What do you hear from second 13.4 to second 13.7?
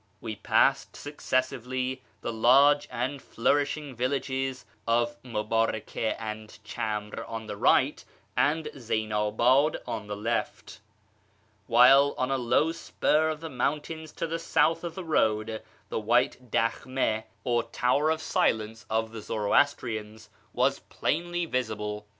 the